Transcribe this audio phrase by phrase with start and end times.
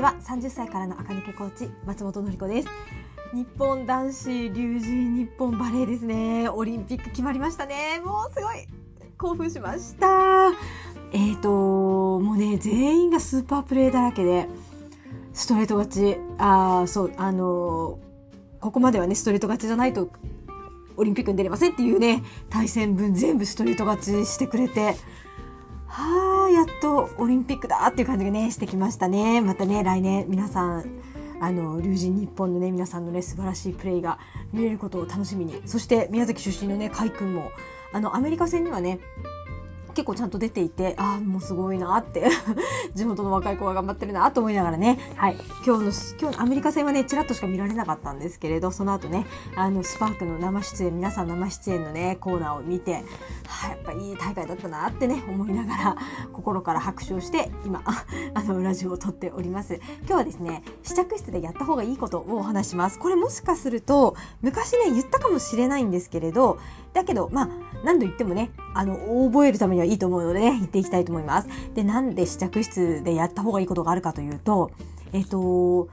[0.00, 0.14] ちは。
[0.22, 2.68] 30歳からの赤抜けコーチ松本の子です。
[3.34, 6.48] 日本男子龍神日本バレーですね。
[6.48, 8.00] オリンピック決まりましたね。
[8.02, 8.66] もうすごい。
[9.18, 10.06] 興奮しました。
[11.12, 11.50] えっ、ー、と
[12.18, 14.48] もうね全員がスーパープレーだらけで
[15.34, 16.16] ストレート勝ち。
[16.38, 17.98] あそうあの
[18.60, 20.10] ここまではねストレート勝ちじゃないと
[20.96, 24.96] オリンピックに出れませんっていうね対戦分全部ストレート勝ちしてくれて。
[25.86, 26.29] はあ
[26.80, 29.40] とオリンピックだっていう感じがねしてきましたね。
[29.40, 30.84] またね来年皆さん
[31.40, 34.18] あの龍神日本のね皆さんのね素晴らしいプレーが
[34.52, 35.62] 見れることを楽しみに。
[35.66, 37.50] そして宮崎出身のね海君も
[37.92, 38.98] あのアメリカ戦にはね
[40.00, 42.26] 結構ちゃんと出ていてああもうすごいなって
[42.94, 45.36] 地元の若い子が頑張ってるなと思いながらね、はい、
[45.66, 49.26] 今日の今日のアメリカ戦はねちらっとしか見られなかったんですけれどその後ね
[49.56, 55.96] あのスパークの生出演皆さん生出演のねコーナーを見て、はあ、やっぱいい大会だったなってね思いながら
[56.32, 57.82] 心から拍手をして今
[58.32, 59.74] あのラジオを撮っております。
[59.74, 62.98] 今日はですね試着室でやった方がいいことをお話します。
[62.98, 66.58] これもしかすると昔ね言ったかもしれないんですけれど
[66.92, 67.48] だけどまあ
[67.84, 68.96] 何度言ってもねあの
[69.26, 71.48] 覚えるためにはいいと思うのでね言っていきたいと思います。
[71.74, 74.70] でなんで試着室でやった方がいいことがあるかというと
[75.12, 75.88] えっ、と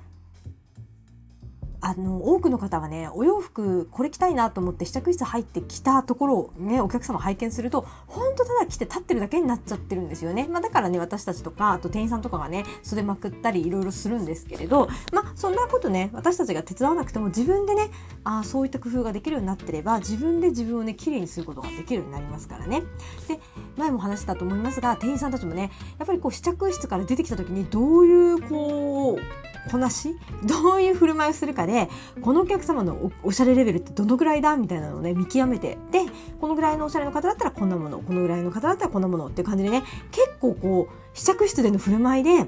[1.88, 17.90] あの多くの方はねお洋服これ着たいなと思って試着室入ってきたところをねお客様拝見すると本当ただ着て立ってるだけになっちゃってるんですよね、まあ、だからね私たちとかあと店員さんとかがね袖まくったりいろいろするんですけれどまあそんなことね私たちが手伝わなくても自分でね
[18.26, 22.84] あそういった工夫ができるようになってれば自分で自分をね綺麗にすることができるようになりますからね。
[23.30, 23.40] で
[23.78, 30.18] 前も話したと思いますが店員さんたちもねやっぱりこう試着室から出てきた時にどういうこうこなし？
[30.44, 31.90] どういう振る舞いをするかで
[32.22, 34.58] このお客様のおしゃれレベルってどのぐらいだ？
[34.58, 36.06] みたいなのをね見極めてで
[36.40, 42.48] このぐらいのおしゃれの方だったらこんなものこのぐらいの方だったらこんなものっていう感じでね結構こう試着室での振る舞いで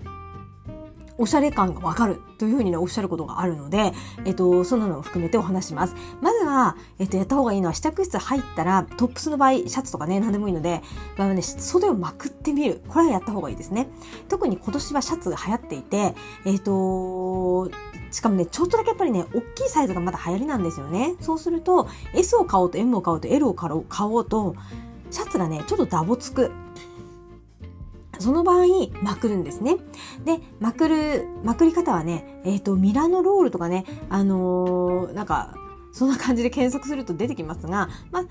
[1.20, 3.92] おしゃれ感がわかるというふうにね、おっしゃることがあるので、
[4.26, 5.96] えっと、そんなのを含めてお話します。
[6.22, 10.82] まずは、えっと、やった方がいいのは、試着室入ったら、トップスの場合、シャツとかね、何でもいいので、
[11.18, 12.82] まあね、袖をまくってみる。
[12.88, 13.90] これはやった方がいいですね。
[14.30, 17.70] 特に今年はシャツが流行っていて、えっと、
[18.12, 21.16] しかもね、ちょっとだけやっぱりね、大きいサイズがまだ流行りなんですよね。
[21.20, 24.56] そうすると、S を買おうと M を買おうと L を買おうと、
[25.12, 26.52] シャツがね、ちょっとダボつく。
[28.20, 28.66] その場合、
[29.02, 29.78] まくるんですね。
[30.26, 35.56] で、まくる、まくり方はね、えっ、ー、と、ミラノロールとかね、あのー、なんか、
[35.92, 38.26] そんな感じで検索すると出てきますが、まあ、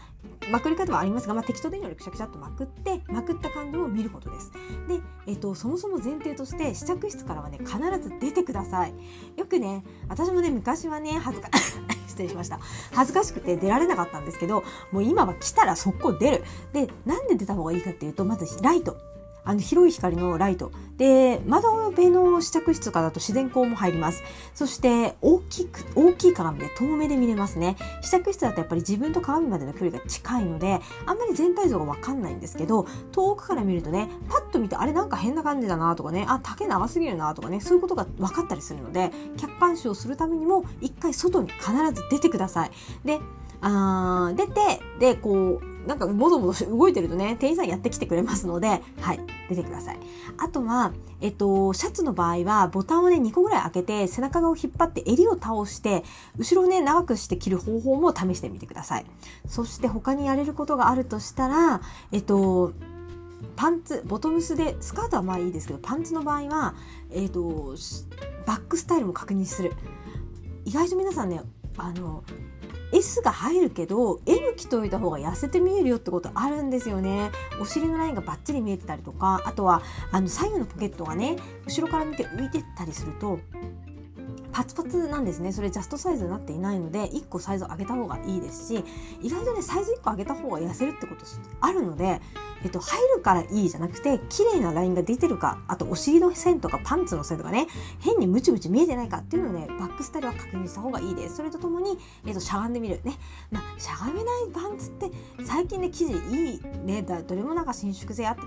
[0.51, 4.53] まくり方はありますが、まあ、適当でいいのでくしゃくしゃっとまくってまくった感じを見ることです。
[4.89, 8.95] で、えっと、そもそも前提として試着室からはね必ず出てください。
[9.37, 11.51] よくね私もね昔はね恥ずか
[12.07, 12.61] 失礼しました
[12.93, 16.45] 恥ずかしくて出られなかったんですけどもう今は来たら速攻出る。
[16.73, 18.97] でなんで出た方がいいかっていうとまずライト
[19.45, 20.71] あの広い光のライト。
[20.99, 24.23] で、窓辺の試着室とかだと自然光も入ります。
[24.55, 27.77] そして大きく、大きい鏡で遠目で見れますね。
[28.03, 42.71] 試着室だとやっぱり自分と鏡までの距離が近いので、あんまり全体像がわかんないんですけど、遠くから見るとね、パッと見て、あれなんか変な感じだなとかね、あ、丈長すぎるなとかね、そういうことが分かったりするので、客観視をするためにも、一回外に必ず出てください。
[43.05, 43.21] で、
[43.61, 49.99] あ出て、で、こう、なんかもぞもぞ動いてるとね、店員さんやってきてくれますので、はい、出てください。
[50.37, 50.93] あとは、
[51.23, 56.05] えっと、シャツの場合は、ボタンをね、2個ぐらい開けて、背中側を引っ張って襟を倒して、
[56.37, 59.07] 後ろをね、長くして着る方法も試してみてください。
[59.47, 61.81] そして他にやれることがあるとしたら、
[62.13, 62.73] えっと、
[63.57, 66.75] パンツ、ボトムスで、スカートはまあいいですけど、パンツの場合は、
[67.11, 67.75] えっと、
[68.47, 69.73] バックスタイルも確認する。
[70.67, 71.41] 意外と皆さんね、
[71.79, 72.25] あの、
[72.93, 77.31] S が入るけど M 着といた方が痩せて見えるよってことあるんですよね。
[77.61, 83.41] お尻のラインがバッチリ見えてたりとかあとはあの左右のポケットがね後ろから見て浮いてったりすると
[84.59, 85.53] パツパツなんですね。
[85.53, 88.85] それジャストサイズになっていないので1個サイズを上げた方がいいですし
[89.23, 91.25] 意外とねサイズ1個上げた方が痩せるってこと
[91.61, 92.21] あるので、
[92.65, 97.69] えっと、入るからいいじゃなくて綺麗なラインが出てるかあとお尻の線とかパンツの線とかね
[98.01, 101.37] 変にムチムチ見えてないかっていうのをねバックスタイルは確認した方がいいです。
[101.37, 101.97] それとともに、
[102.27, 103.17] えっと、しゃがんでみるね、
[103.53, 105.13] まあ、しゃがめないパンツって
[105.45, 108.43] 最近ね生地いいねどれもなんか伸縮性あって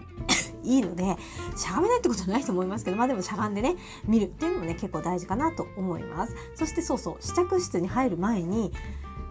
[0.63, 1.16] いいので
[1.56, 3.75] しゃがめないってことはないと思いますけどまあでもしゃがんでね
[4.06, 6.36] 見るっていうのもね結構大事かなと思います。
[6.56, 8.72] そしてそうそう試着室に入る前に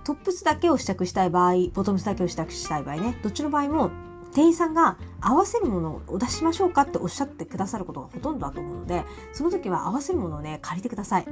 [0.04, 3.90] トップスだけを試着したい場合ボトムスだけを試着したい場合ねどっちの場合も
[4.32, 11.26] 店員さんが合わせるものを出しましょうかっておっしゃってくださることがほとんどだと思うのでその時は合わせるものをね借りてください。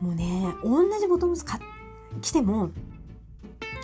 [0.00, 1.60] もうね同じボトムス買
[2.20, 2.70] 着ても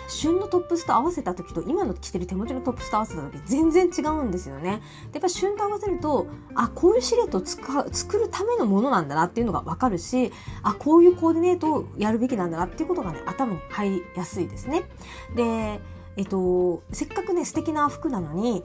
[0.07, 4.81] 旬のトップスと合わせた時と今の着てる手持ちのトップスと合わせた時全然違うんですよね。
[5.11, 10.31] でやっぱ旬と合わせるとあこういうシルエットを使う作るためのものなんだなっていうのがわかるし
[10.63, 14.89] あこういうコーディネートをやるべきなんだなっていうことがね頭に入りやすいですね。
[15.35, 15.79] で
[16.17, 18.63] えっと、せっかくね素敵な服なのに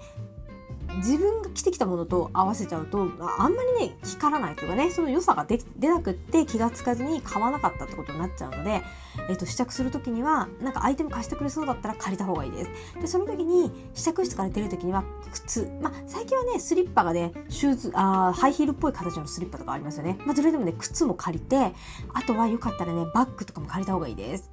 [0.96, 3.00] 自分が着てきたものと合わせちゃうと
[3.38, 8.82] あんまりね光らないというかねその良さが出なくって気がつかずに買わなかったってことになっちゃうので、
[9.28, 12.70] えっと、試着する時にはなんかアイテム貸してくれそうだったら借りた方がいいです。
[13.00, 15.70] でその時に試着室から出る時には靴。
[15.80, 20.18] まあ最近はねスリッパがねシューズあハイヒールっぽい形のスリッパとかありますよね。
[20.24, 21.72] まあそれでもね靴も借りて
[22.12, 24.50] あとはよかったらねバッグとかも借りた方がいいです。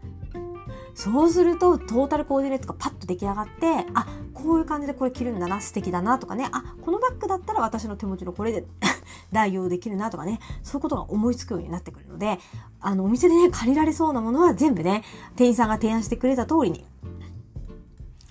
[0.95, 4.05] そうするとトータルコーディネートがパッと出来上がってあ
[4.43, 6.47] こういう感じでこれ着るんだな素敵だなとかね。
[6.51, 8.65] あこのバッグだったら私の手持ちのこれで
[9.31, 10.39] 代用できるなとかね。
[10.63, 12.39] そういうことが思いつくようになってくるので
[12.79, 15.03] あのお店でね借りられそうなものは全部ね
[15.35, 16.85] 店員さんが提案してくれた通りに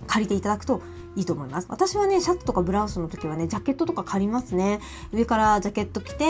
[0.06, 0.82] 借りていただくと
[1.18, 1.66] いいと思います。
[1.68, 4.78] 私はね、シャツとかブラウスの時はね、ジャケットとか借りますね。
[5.12, 6.24] 上からジャケット着て、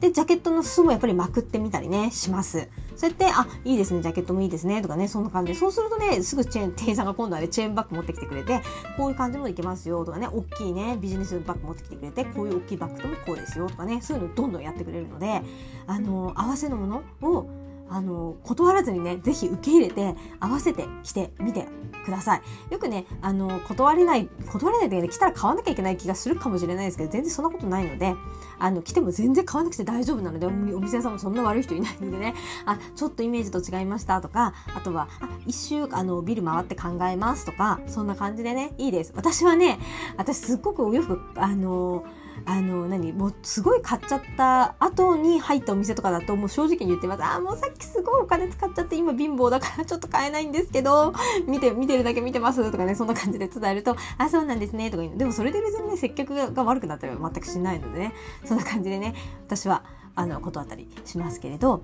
[0.00, 2.68] で、ジャケットの裾もやっぱりまくってみたりね、します。
[2.94, 5.58] そうやって、あ、いいですね、ジャケットもいいですね、とかね、そんな感じで。
[5.58, 8.60] そうするとね、すぐチェーン、店員さんが今度はね、チェーンバッグ持ってきてくれて、
[8.98, 15.40] こういう感じもいけますよ、とかね、大きいね、ビジネスバッグ持ってきてくれて、こういう大きいバッグともこうですよ、とかね、そういうのどんどんやってくれるので、
[15.86, 21.66] あの、合わせのものを、あの、断らずにね、ぜひ受け入れて、合わせてきてみて
[22.04, 22.42] ください。
[22.70, 28.14] よくね、あの、断れない、断れないでね、来たら買わなきゃいけない気がするかもしれないですけど、全然そんなことないので、
[28.58, 32.34] あの、来ても全然買わなくて大丈夫なので、お店屋さんもそんな悪い人いないのでね、
[32.66, 39.12] あ、ちょっとイメージと違いましたとか、あとは、あ、一周、あの、ビル回って考えますとか、そんな感じでね、いいです。
[39.16, 39.78] 私はね、
[40.16, 42.04] 私すっごくお洋服、あの、
[42.44, 43.12] あの、何？
[43.12, 47.24] もうすごい買っちゃった後に入ったお店とかだともう正直に言ってます。
[47.24, 51.14] あ、もうさっきすごいお金使っちゃって今貧乏だからちょっと買えないんですけど、
[51.46, 55.16] 見て、見てるだけ見てますとかね、そんな感じで伝えると、あ、そうなんですねとか言う。
[55.16, 58.12] でもそれで別にね、接客が悪くなったら全くしないのでね、
[58.44, 59.14] そんな感じでね、
[59.46, 59.84] 私は、
[60.14, 61.82] あの、断ったりしますけれど、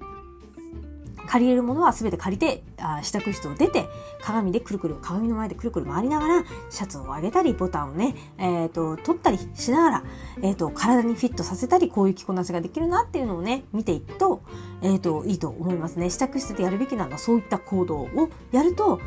[1.27, 3.87] 借りれるものは全て借りて、あ支度室を出て、
[4.21, 10.05] 鏡でくるくる、鏡の前でくるくる回りながら、シャツを上げたり、ボタンをね、えっ、ー、と、取ったりしながら、
[10.43, 14.43] えっ、ー、と、体にフィットさせたり、こういう着こなしができるなっていうのをね、見ていくと、
[14.83, 16.11] えっ、ー、と、いいと思いますね。
[16.11, 19.01] 支度室でやるべきなのはそういった行動をやると、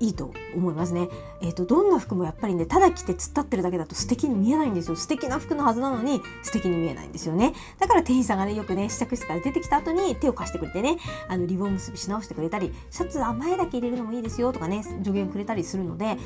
[0.00, 1.08] いいと思いますね。
[1.40, 4.96] えっ、ー、と、どんな服もやっぱりね、ただ着て突っ立ってるだけだと素敵に見えないんですよ。
[4.96, 7.54] 素敵な服のはずなのに素敵に見えないんですよね。
[7.78, 10.98] だから店員さんがね、よくね、試着室から出てきた後に手を貸してくれてね、
[11.28, 16.16] あの、リボン結びし直してくれたり、シャツは前だけ入れるのもいいですよとかね、助言くれたりするので、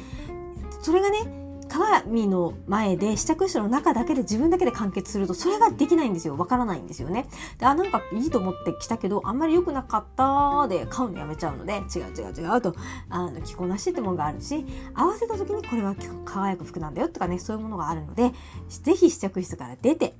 [0.82, 6.36] それがね、鏡の前で試着室の中だけで自分だけで完結するとそれができないんですよ。
[6.36, 7.26] わからないんですよね。
[7.58, 12.74] で、あ、なんかいいと思って来たけど、あんまり良くなかったで買うのやめちゃうので、違う違う違うと、
[13.10, 15.94] あの、着こなしってものがあるし、合わせた時にこれは
[16.24, 18.32] 輝く服なんだよとかね、そういうものがあるので、
[18.68, 20.14] ぜひ試着室から出て、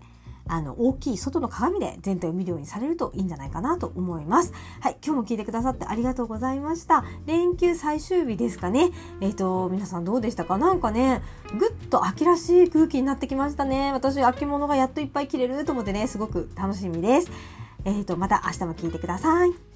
[0.49, 4.53] あの、大きい外の鏡で全体を見るようにされるといいんじゃないかなと思います。
[4.81, 7.05] はい、今日も聞いてくださってありがとうございました。
[7.27, 8.91] 連休最終日ですかね。
[9.21, 10.59] えっ、ー、と、皆さんどうでしたか？
[10.59, 11.23] なんかね、
[11.59, 13.93] ぐっと秋らしい空気になってきましたね。
[13.93, 17.31] 私、秋物がやっといっぱい着れると思ってね、すごく楽しみです。
[17.85, 19.68] えっ、ー、と、また明日も聞いてください。